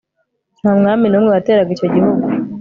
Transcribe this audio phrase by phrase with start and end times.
[0.59, 2.25] nta mwami n'umwe wateraga icyo gihugu